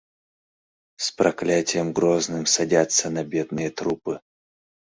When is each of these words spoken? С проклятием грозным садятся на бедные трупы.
С 0.97 1.11
проклятием 1.11 1.93
грозным 1.93 2.47
садятся 2.47 3.11
на 3.11 3.23
бедные 3.23 3.69
трупы. 3.69 4.19